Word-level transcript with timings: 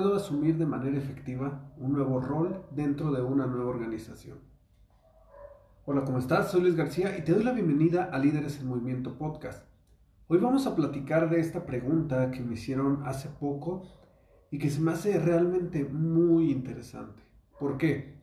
Puedo 0.00 0.14
asumir 0.14 0.56
de 0.56 0.64
manera 0.64 0.96
efectiva 0.96 1.72
un 1.76 1.92
nuevo 1.92 2.20
rol 2.20 2.62
dentro 2.70 3.10
de 3.10 3.20
una 3.20 3.48
nueva 3.48 3.68
organización? 3.68 4.38
Hola, 5.86 6.04
¿cómo 6.04 6.20
estás? 6.20 6.52
Soy 6.52 6.60
Luis 6.60 6.76
García 6.76 7.18
y 7.18 7.24
te 7.24 7.32
doy 7.32 7.42
la 7.42 7.50
bienvenida 7.50 8.04
a 8.04 8.20
Líderes 8.20 8.60
en 8.60 8.68
Movimiento 8.68 9.18
Podcast. 9.18 9.66
Hoy 10.28 10.38
vamos 10.38 10.68
a 10.68 10.76
platicar 10.76 11.28
de 11.28 11.40
esta 11.40 11.66
pregunta 11.66 12.30
que 12.30 12.38
me 12.42 12.54
hicieron 12.54 13.02
hace 13.06 13.28
poco 13.28 13.88
y 14.52 14.58
que 14.58 14.70
se 14.70 14.80
me 14.80 14.92
hace 14.92 15.18
realmente 15.18 15.84
muy 15.84 16.52
interesante. 16.52 17.20
¿Por 17.58 17.76
qué? 17.76 18.14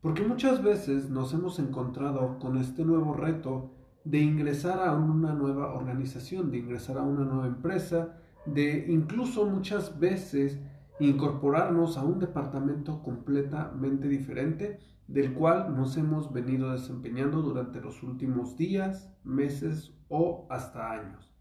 Porque 0.00 0.24
muchas 0.24 0.64
veces 0.64 1.10
nos 1.10 1.32
hemos 1.32 1.60
encontrado 1.60 2.40
con 2.40 2.56
este 2.56 2.84
nuevo 2.84 3.14
reto 3.14 3.70
de 4.02 4.18
ingresar 4.18 4.80
a 4.80 4.96
una 4.96 5.32
nueva 5.32 5.74
organización, 5.74 6.50
de 6.50 6.58
ingresar 6.58 6.98
a 6.98 7.02
una 7.02 7.24
nueva 7.24 7.46
empresa, 7.46 8.16
de 8.46 8.86
incluso 8.88 9.46
muchas 9.46 10.00
veces 10.00 10.58
incorporarnos 11.00 11.96
a 11.96 12.04
un 12.04 12.18
departamento 12.18 13.02
completamente 13.02 14.06
diferente 14.08 14.78
del 15.08 15.32
cual 15.34 15.74
nos 15.74 15.96
hemos 15.96 16.32
venido 16.32 16.70
desempeñando 16.70 17.42
durante 17.42 17.80
los 17.80 18.02
últimos 18.02 18.56
días, 18.56 19.12
meses 19.24 19.92
o 20.08 20.46
hasta 20.50 20.92
años. 20.92 21.34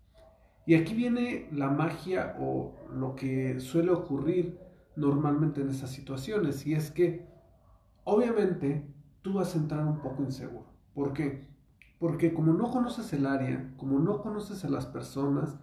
Y 0.65 0.75
aquí 0.75 0.93
viene 0.95 1.47
la 1.51 1.69
magia 1.69 2.35
o 2.39 2.75
lo 2.93 3.15
que 3.15 3.59
suele 3.59 3.91
ocurrir 3.91 4.59
normalmente 4.95 5.61
en 5.61 5.69
esas 5.69 5.91
situaciones 5.91 6.65
y 6.65 6.73
es 6.73 6.91
que 6.91 7.27
obviamente 8.03 8.85
tú 9.21 9.33
vas 9.33 9.55
a 9.55 9.59
entrar 9.59 9.85
un 9.85 9.99
poco 9.99 10.23
inseguro. 10.23 10.67
¿Por 10.93 11.13
qué? 11.13 11.47
Porque 11.99 12.33
como 12.33 12.53
no 12.53 12.71
conoces 12.71 13.11
el 13.13 13.25
área, 13.25 13.73
como 13.77 13.99
no 13.99 14.21
conoces 14.21 14.63
a 14.63 14.69
las 14.69 14.85
personas, 14.85 15.59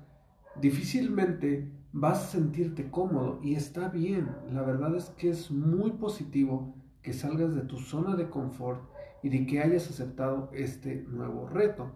difícilmente 0.61 1.73
vas 1.99 2.25
a 2.25 2.27
sentirte 2.27 2.91
cómodo 2.91 3.41
y 3.43 3.55
está 3.55 3.89
bien. 3.89 4.29
La 4.53 4.61
verdad 4.61 4.95
es 4.95 5.09
que 5.17 5.31
es 5.31 5.51
muy 5.51 5.93
positivo 5.93 6.75
que 7.01 7.15
salgas 7.15 7.55
de 7.55 7.63
tu 7.63 7.79
zona 7.79 8.17
de 8.17 8.29
confort 8.29 8.83
y 9.23 9.31
de 9.31 9.47
que 9.47 9.63
hayas 9.63 9.89
aceptado 9.89 10.51
este 10.53 11.07
nuevo 11.09 11.49
reto. 11.49 11.91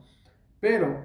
Pero, 0.59 1.03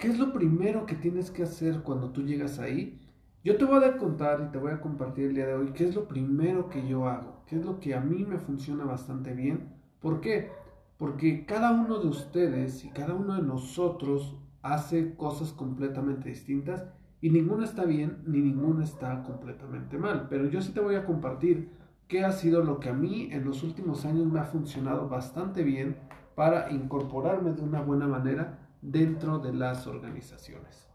¿qué 0.00 0.08
es 0.08 0.18
lo 0.18 0.32
primero 0.32 0.86
que 0.86 0.96
tienes 0.96 1.30
que 1.30 1.44
hacer 1.44 1.82
cuando 1.82 2.10
tú 2.10 2.22
llegas 2.22 2.58
ahí? 2.58 3.00
Yo 3.44 3.56
te 3.56 3.64
voy 3.64 3.84
a 3.84 3.96
contar 3.96 4.44
y 4.48 4.50
te 4.50 4.58
voy 4.58 4.72
a 4.72 4.80
compartir 4.80 5.26
el 5.26 5.34
día 5.36 5.46
de 5.46 5.54
hoy 5.54 5.72
qué 5.72 5.84
es 5.84 5.94
lo 5.94 6.08
primero 6.08 6.68
que 6.68 6.86
yo 6.88 7.06
hago, 7.08 7.44
qué 7.46 7.56
es 7.56 7.64
lo 7.64 7.78
que 7.78 7.94
a 7.94 8.00
mí 8.00 8.24
me 8.24 8.38
funciona 8.38 8.84
bastante 8.84 9.34
bien. 9.34 9.68
¿Por 10.00 10.20
qué? 10.20 10.50
Porque 10.98 11.46
cada 11.46 11.70
uno 11.70 12.00
de 12.00 12.08
ustedes 12.08 12.84
y 12.84 12.90
cada 12.90 13.14
uno 13.14 13.36
de 13.36 13.42
nosotros 13.42 14.36
hace 14.62 15.14
cosas 15.14 15.52
completamente 15.52 16.28
distintas 16.28 16.86
y 17.22 17.30
ninguna 17.30 17.64
está 17.64 17.84
bien 17.84 18.18
ni 18.26 18.40
ninguna 18.40 18.84
está 18.84 19.22
completamente 19.22 19.96
mal. 19.96 20.26
Pero 20.28 20.46
yo 20.46 20.60
sí 20.60 20.72
te 20.72 20.80
voy 20.80 20.96
a 20.96 21.06
compartir 21.06 21.70
qué 22.08 22.24
ha 22.24 22.32
sido 22.32 22.64
lo 22.64 22.80
que 22.80 22.90
a 22.90 22.94
mí 22.94 23.28
en 23.30 23.44
los 23.44 23.62
últimos 23.62 24.04
años 24.04 24.26
me 24.26 24.40
ha 24.40 24.44
funcionado 24.44 25.08
bastante 25.08 25.62
bien 25.62 25.96
para 26.34 26.70
incorporarme 26.72 27.52
de 27.52 27.62
una 27.62 27.80
buena 27.80 28.08
manera 28.08 28.58
dentro 28.82 29.38
de 29.38 29.54
las 29.54 29.86
organizaciones. 29.86 30.90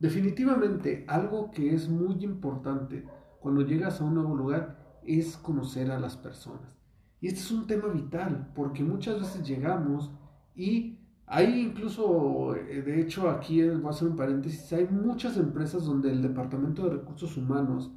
Definitivamente 0.00 1.04
algo 1.06 1.50
que 1.50 1.74
es 1.74 1.88
muy 1.88 2.24
importante 2.24 3.04
cuando 3.40 3.60
llegas 3.62 4.00
a 4.00 4.04
un 4.04 4.14
nuevo 4.14 4.34
lugar 4.34 4.98
es 5.04 5.36
conocer 5.36 5.90
a 5.90 6.00
las 6.00 6.16
personas. 6.16 6.78
Y 7.20 7.28
este 7.28 7.40
es 7.40 7.50
un 7.52 7.66
tema 7.66 7.88
vital 7.88 8.50
porque 8.54 8.82
muchas 8.82 9.20
veces 9.20 9.46
llegamos 9.46 10.10
y 10.56 11.01
hay 11.26 11.60
incluso, 11.60 12.54
eh, 12.56 12.82
de 12.82 13.00
hecho, 13.00 13.30
aquí 13.30 13.62
voy 13.68 13.86
a 13.86 13.90
hacer 13.90 14.08
un 14.08 14.16
paréntesis, 14.16 14.72
hay 14.72 14.86
muchas 14.88 15.36
empresas 15.36 15.84
donde 15.84 16.10
el 16.10 16.22
Departamento 16.22 16.84
de 16.84 16.96
Recursos 16.96 17.36
Humanos 17.36 17.90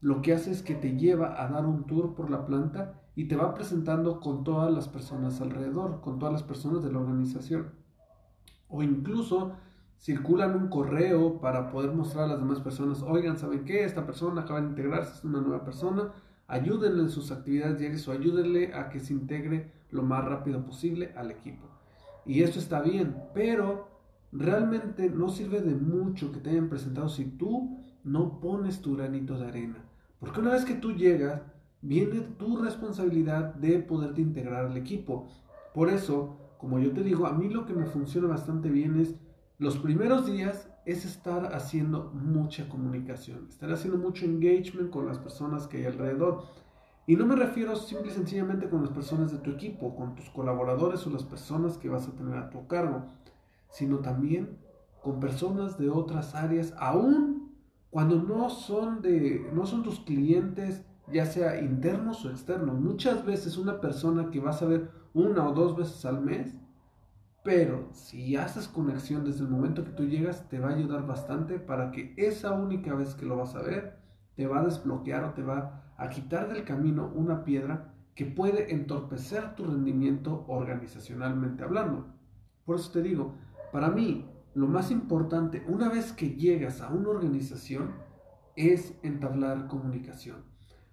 lo 0.00 0.22
que 0.22 0.32
hace 0.32 0.50
es 0.50 0.62
que 0.62 0.74
te 0.74 0.96
lleva 0.96 1.42
a 1.42 1.48
dar 1.48 1.66
un 1.66 1.84
tour 1.84 2.14
por 2.14 2.30
la 2.30 2.46
planta 2.46 2.94
y 3.14 3.28
te 3.28 3.36
va 3.36 3.52
presentando 3.52 4.18
con 4.20 4.44
todas 4.44 4.72
las 4.72 4.88
personas 4.88 5.40
alrededor, 5.42 6.00
con 6.00 6.18
todas 6.18 6.32
las 6.32 6.42
personas 6.42 6.82
de 6.82 6.90
la 6.90 7.00
organización. 7.00 7.72
O 8.68 8.82
incluso 8.82 9.52
circulan 9.98 10.56
un 10.56 10.68
correo 10.68 11.38
para 11.40 11.68
poder 11.68 11.92
mostrar 11.92 12.24
a 12.24 12.28
las 12.28 12.38
demás 12.38 12.60
personas, 12.60 13.02
oigan, 13.02 13.36
¿saben 13.36 13.64
qué? 13.64 13.84
Esta 13.84 14.06
persona 14.06 14.40
acaba 14.40 14.62
de 14.62 14.68
integrarse, 14.68 15.18
es 15.18 15.24
una 15.24 15.42
nueva 15.42 15.64
persona, 15.64 16.12
ayúdenle 16.48 17.02
en 17.02 17.10
sus 17.10 17.30
actividades 17.30 17.78
diarias 17.78 18.08
o 18.08 18.12
ayúdenle 18.12 18.72
a 18.72 18.88
que 18.88 19.00
se 19.00 19.12
integre 19.12 19.70
lo 19.90 20.02
más 20.02 20.24
rápido 20.24 20.64
posible 20.64 21.12
al 21.14 21.30
equipo. 21.30 21.69
Y 22.30 22.44
esto 22.44 22.60
está 22.60 22.80
bien, 22.80 23.16
pero 23.34 23.88
realmente 24.30 25.10
no 25.10 25.30
sirve 25.30 25.60
de 25.62 25.74
mucho 25.74 26.30
que 26.30 26.38
te 26.38 26.50
hayan 26.50 26.68
presentado 26.68 27.08
si 27.08 27.24
tú 27.24 27.80
no 28.04 28.38
pones 28.38 28.80
tu 28.80 28.94
granito 28.94 29.36
de 29.36 29.48
arena. 29.48 29.84
Porque 30.20 30.38
una 30.38 30.52
vez 30.52 30.64
que 30.64 30.76
tú 30.76 30.92
llegas, 30.92 31.42
viene 31.82 32.20
tu 32.38 32.56
responsabilidad 32.58 33.56
de 33.56 33.80
poderte 33.80 34.20
integrar 34.20 34.66
al 34.66 34.76
equipo. 34.76 35.26
Por 35.74 35.90
eso, 35.90 36.36
como 36.58 36.78
yo 36.78 36.92
te 36.92 37.02
digo, 37.02 37.26
a 37.26 37.32
mí 37.32 37.48
lo 37.48 37.66
que 37.66 37.74
me 37.74 37.86
funciona 37.86 38.28
bastante 38.28 38.68
bien 38.68 39.00
es 39.00 39.16
los 39.58 39.78
primeros 39.78 40.24
días 40.24 40.70
es 40.86 41.04
estar 41.04 41.52
haciendo 41.52 42.12
mucha 42.14 42.68
comunicación, 42.68 43.48
estar 43.48 43.72
haciendo 43.72 43.98
mucho 43.98 44.24
engagement 44.24 44.90
con 44.90 45.08
las 45.08 45.18
personas 45.18 45.66
que 45.66 45.78
hay 45.78 45.86
alrededor. 45.86 46.44
Y 47.10 47.16
no 47.16 47.26
me 47.26 47.34
refiero 47.34 47.74
simple 47.74 48.12
y 48.12 48.14
sencillamente 48.14 48.68
con 48.68 48.82
las 48.82 48.92
personas 48.92 49.32
de 49.32 49.38
tu 49.38 49.50
equipo, 49.50 49.96
con 49.96 50.14
tus 50.14 50.30
colaboradores 50.30 51.04
o 51.08 51.10
las 51.10 51.24
personas 51.24 51.76
que 51.76 51.88
vas 51.88 52.06
a 52.06 52.12
tener 52.12 52.38
a 52.38 52.50
tu 52.50 52.68
cargo, 52.68 53.02
sino 53.68 53.98
también 53.98 54.58
con 55.02 55.18
personas 55.18 55.76
de 55.76 55.90
otras 55.90 56.36
áreas, 56.36 56.72
aún 56.78 57.50
cuando 57.90 58.22
no 58.22 58.48
son 58.48 59.02
de 59.02 59.44
no 59.52 59.66
son 59.66 59.82
tus 59.82 59.98
clientes, 59.98 60.84
ya 61.12 61.26
sea 61.26 61.60
internos 61.60 62.24
o 62.24 62.30
externos. 62.30 62.78
Muchas 62.78 63.26
veces 63.26 63.58
una 63.58 63.80
persona 63.80 64.30
que 64.30 64.38
vas 64.38 64.62
a 64.62 64.66
ver 64.66 64.92
una 65.12 65.48
o 65.48 65.52
dos 65.52 65.76
veces 65.76 66.04
al 66.04 66.20
mes, 66.20 66.54
pero 67.42 67.88
si 67.90 68.36
haces 68.36 68.68
conexión 68.68 69.24
desde 69.24 69.42
el 69.42 69.50
momento 69.50 69.84
que 69.84 69.90
tú 69.90 70.04
llegas, 70.04 70.48
te 70.48 70.60
va 70.60 70.68
a 70.68 70.76
ayudar 70.76 71.08
bastante 71.08 71.58
para 71.58 71.90
que 71.90 72.14
esa 72.16 72.52
única 72.52 72.94
vez 72.94 73.16
que 73.16 73.26
lo 73.26 73.36
vas 73.36 73.56
a 73.56 73.62
ver, 73.62 73.98
te 74.36 74.46
va 74.46 74.60
a 74.60 74.64
desbloquear 74.64 75.24
o 75.24 75.32
te 75.32 75.42
va 75.42 75.89
a 76.00 76.08
quitar 76.08 76.48
del 76.48 76.64
camino 76.64 77.12
una 77.14 77.44
piedra 77.44 77.92
que 78.14 78.24
puede 78.24 78.72
entorpecer 78.72 79.54
tu 79.54 79.64
rendimiento 79.64 80.46
organizacionalmente 80.48 81.62
hablando. 81.62 82.06
Por 82.64 82.76
eso 82.76 82.90
te 82.90 83.02
digo, 83.02 83.34
para 83.70 83.90
mí 83.90 84.26
lo 84.54 84.66
más 84.66 84.90
importante 84.90 85.62
una 85.68 85.90
vez 85.90 86.14
que 86.14 86.36
llegas 86.36 86.80
a 86.80 86.88
una 86.88 87.10
organización 87.10 87.90
es 88.56 88.98
entablar 89.02 89.68
comunicación, 89.68 90.38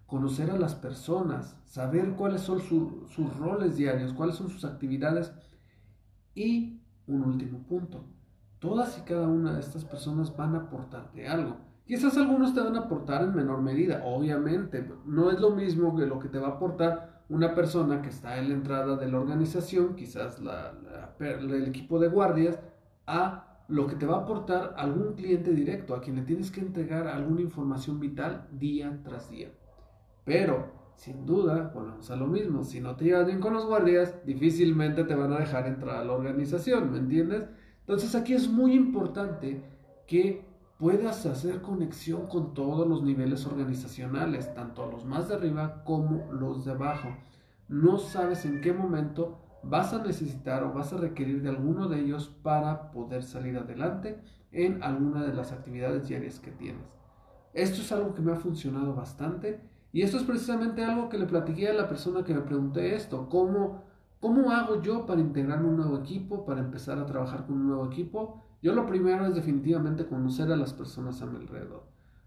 conocer 0.06 0.50
a 0.50 0.58
las 0.58 0.74
personas, 0.74 1.56
saber 1.64 2.12
cuáles 2.12 2.42
son 2.42 2.60
sus 2.60 3.36
roles 3.38 3.76
diarios, 3.76 4.12
cuáles 4.12 4.36
son 4.36 4.50
sus 4.50 4.66
actividades 4.66 5.32
y 6.34 6.82
un 7.06 7.22
último 7.22 7.62
punto, 7.62 8.04
todas 8.58 8.98
y 8.98 9.02
cada 9.02 9.26
una 9.26 9.54
de 9.54 9.60
estas 9.60 9.86
personas 9.86 10.36
van 10.36 10.54
a 10.54 10.58
aportarte 10.58 11.26
algo. 11.26 11.67
Quizás 11.88 12.18
algunos 12.18 12.52
te 12.52 12.60
van 12.60 12.76
a 12.76 12.80
aportar 12.80 13.22
en 13.22 13.34
menor 13.34 13.62
medida, 13.62 14.02
obviamente. 14.04 14.86
No 15.06 15.30
es 15.30 15.40
lo 15.40 15.52
mismo 15.52 15.96
que 15.96 16.04
lo 16.04 16.18
que 16.18 16.28
te 16.28 16.38
va 16.38 16.48
a 16.48 16.50
aportar 16.50 17.24
una 17.30 17.54
persona 17.54 18.02
que 18.02 18.10
está 18.10 18.36
en 18.36 18.50
la 18.50 18.56
entrada 18.56 18.96
de 18.96 19.10
la 19.10 19.18
organización, 19.18 19.96
quizás 19.96 20.38
el 21.18 21.66
equipo 21.66 21.98
de 21.98 22.08
guardias, 22.08 22.60
a 23.06 23.64
lo 23.68 23.86
que 23.86 23.96
te 23.96 24.04
va 24.04 24.18
a 24.18 24.20
aportar 24.20 24.74
algún 24.76 25.14
cliente 25.14 25.50
directo, 25.52 25.94
a 25.94 26.02
quien 26.02 26.16
le 26.16 26.22
tienes 26.22 26.50
que 26.50 26.60
entregar 26.60 27.06
alguna 27.06 27.40
información 27.40 27.98
vital 27.98 28.46
día 28.52 29.00
tras 29.02 29.30
día. 29.30 29.48
Pero, 30.26 30.70
sin 30.94 31.24
duda, 31.24 31.72
volvemos 31.74 32.10
a 32.10 32.16
lo 32.16 32.26
mismo, 32.26 32.64
si 32.64 32.80
no 32.80 32.96
te 32.96 33.06
llevas 33.06 33.24
bien 33.24 33.40
con 33.40 33.54
los 33.54 33.64
guardias, 33.64 34.14
difícilmente 34.26 35.04
te 35.04 35.14
van 35.14 35.32
a 35.32 35.38
dejar 35.38 35.66
entrar 35.66 35.96
a 35.96 36.04
la 36.04 36.12
organización, 36.12 36.92
¿me 36.92 36.98
entiendes? 36.98 37.44
Entonces 37.80 38.14
aquí 38.14 38.34
es 38.34 38.46
muy 38.46 38.74
importante 38.74 39.62
que 40.06 40.47
puedas 40.78 41.26
hacer 41.26 41.60
conexión 41.60 42.28
con 42.28 42.54
todos 42.54 42.86
los 42.86 43.02
niveles 43.02 43.44
organizacionales, 43.46 44.54
tanto 44.54 44.90
los 44.90 45.04
más 45.04 45.28
de 45.28 45.34
arriba 45.34 45.82
como 45.84 46.32
los 46.32 46.64
de 46.64 46.72
abajo. 46.72 47.08
no 47.68 47.98
sabes 47.98 48.46
en 48.46 48.62
qué 48.62 48.72
momento 48.72 49.38
vas 49.62 49.92
a 49.92 50.02
necesitar 50.02 50.62
o 50.62 50.72
vas 50.72 50.92
a 50.92 50.96
requerir 50.96 51.42
de 51.42 51.50
alguno 51.50 51.88
de 51.88 52.00
ellos 52.00 52.28
para 52.42 52.90
poder 52.92 53.22
salir 53.22 53.58
adelante 53.58 54.22
en 54.52 54.82
alguna 54.82 55.26
de 55.26 55.34
las 55.34 55.52
actividades 55.52 56.08
diarias 56.08 56.40
que 56.40 56.52
tienes. 56.52 56.86
Esto 57.52 57.82
es 57.82 57.92
algo 57.92 58.14
que 58.14 58.22
me 58.22 58.32
ha 58.32 58.36
funcionado 58.36 58.94
bastante 58.94 59.60
y 59.92 60.02
esto 60.02 60.16
es 60.16 60.22
precisamente 60.22 60.84
algo 60.84 61.08
que 61.08 61.18
le 61.18 61.26
platiqué 61.26 61.68
a 61.68 61.74
la 61.74 61.88
persona 61.88 62.24
que 62.24 62.34
me 62.34 62.40
pregunté 62.40 62.94
esto, 62.94 63.28
¿cómo, 63.28 63.82
cómo 64.20 64.50
hago 64.50 64.82
yo 64.82 65.06
para 65.06 65.20
integrar 65.20 65.64
un 65.64 65.76
nuevo 65.76 65.98
equipo, 65.98 66.44
para 66.44 66.60
empezar 66.60 66.98
a 66.98 67.06
trabajar 67.06 67.46
con 67.46 67.56
un 67.56 67.68
nuevo 67.68 67.86
equipo? 67.86 68.42
Yo 68.62 68.74
lo 68.74 68.86
primero 68.86 69.26
es 69.26 69.34
definitivamente 69.34 70.06
conocer 70.06 70.50
a 70.50 70.56
las 70.56 70.72
personas 70.72 71.22
a 71.22 71.26
mi 71.26 71.36
alrededor. 71.36 71.84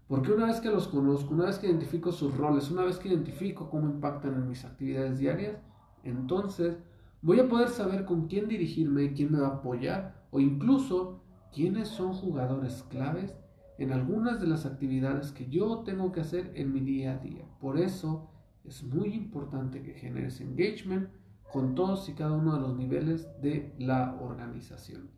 Porque 0.08 0.32
una 0.32 0.46
vez 0.46 0.60
que 0.60 0.70
los 0.70 0.88
conozco, 0.88 1.34
una 1.34 1.46
vez 1.46 1.58
que 1.58 1.68
identifico 1.68 2.12
sus 2.12 2.36
roles, 2.36 2.70
una 2.70 2.84
vez 2.84 2.98
que 2.98 3.08
identifico 3.08 3.70
cómo 3.70 3.88
impactan 3.88 4.34
en 4.34 4.48
mis 4.48 4.64
actividades 4.64 5.18
diarias, 5.18 5.58
entonces 6.04 6.76
voy 7.22 7.40
a 7.40 7.48
poder 7.48 7.68
saber 7.68 8.04
con 8.04 8.26
quién 8.26 8.48
dirigirme, 8.48 9.12
quién 9.12 9.32
me 9.32 9.40
va 9.40 9.48
a 9.48 9.54
apoyar 9.56 10.22
o 10.30 10.40
incluso 10.40 11.20
quiénes 11.52 11.88
son 11.88 12.12
jugadores 12.12 12.82
claves 12.90 13.34
en 13.78 13.92
algunas 13.92 14.40
de 14.40 14.46
las 14.46 14.66
actividades 14.66 15.32
que 15.32 15.48
yo 15.48 15.78
tengo 15.78 16.12
que 16.12 16.20
hacer 16.20 16.52
en 16.54 16.72
mi 16.72 16.80
día 16.80 17.14
a 17.14 17.18
día. 17.18 17.44
Por 17.60 17.78
eso 17.78 18.28
es 18.64 18.82
muy 18.82 19.14
importante 19.14 19.82
que 19.82 19.94
generes 19.94 20.40
engagement 20.40 21.08
con 21.52 21.74
todos 21.74 22.08
y 22.08 22.14
cada 22.14 22.32
uno 22.32 22.54
de 22.54 22.60
los 22.60 22.76
niveles 22.76 23.28
de 23.40 23.74
la 23.78 24.16
organización. 24.20 25.10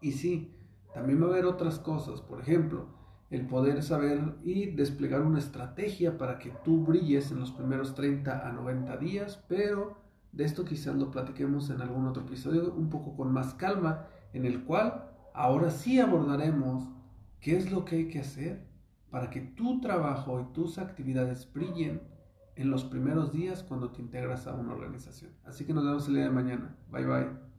Y 0.00 0.12
sí, 0.12 0.54
también 0.92 1.22
va 1.22 1.26
a 1.26 1.30
haber 1.30 1.46
otras 1.46 1.78
cosas, 1.78 2.20
por 2.20 2.40
ejemplo, 2.40 2.86
el 3.30 3.46
poder 3.46 3.82
saber 3.82 4.36
y 4.44 4.66
desplegar 4.66 5.22
una 5.22 5.38
estrategia 5.38 6.18
para 6.18 6.38
que 6.38 6.52
tú 6.64 6.84
brilles 6.84 7.30
en 7.30 7.40
los 7.40 7.50
primeros 7.50 7.94
30 7.94 8.46
a 8.46 8.52
90 8.52 8.96
días, 8.98 9.42
pero 9.48 9.96
de 10.32 10.44
esto 10.44 10.66
quizás 10.66 10.94
lo 10.96 11.10
platiquemos 11.10 11.70
en 11.70 11.80
algún 11.80 12.06
otro 12.06 12.24
episodio 12.24 12.74
un 12.74 12.90
poco 12.90 13.16
con 13.16 13.32
más 13.32 13.54
calma, 13.54 14.06
en 14.34 14.44
el 14.44 14.64
cual 14.64 15.10
ahora 15.32 15.70
sí 15.70 15.98
abordaremos 15.98 16.84
qué 17.40 17.56
es 17.56 17.72
lo 17.72 17.86
que 17.86 17.96
hay 17.96 18.08
que 18.08 18.20
hacer 18.20 18.66
para 19.10 19.30
que 19.30 19.40
tu 19.40 19.80
trabajo 19.80 20.40
y 20.40 20.52
tus 20.52 20.76
actividades 20.76 21.50
brillen 21.52 22.02
en 22.62 22.70
los 22.70 22.84
primeros 22.84 23.32
días 23.32 23.62
cuando 23.62 23.90
te 23.90 24.00
integras 24.00 24.46
a 24.46 24.54
una 24.54 24.72
organización. 24.72 25.32
Así 25.44 25.64
que 25.64 25.74
nos 25.74 25.84
vemos 25.84 26.08
el 26.08 26.14
día 26.14 26.24
de 26.24 26.30
mañana. 26.30 26.76
Bye 26.90 27.06
bye. 27.06 27.51